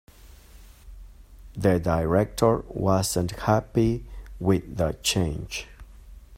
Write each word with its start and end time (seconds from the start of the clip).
The 1.55 1.77
director 1.79 2.63
wasn't 2.69 3.33
happy 3.41 4.03
with 4.39 4.77
the 4.77 4.93
change. 5.03 5.67